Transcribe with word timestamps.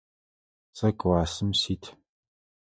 Сэ 0.77 0.87
классым 0.99 1.49
сит. 1.61 1.83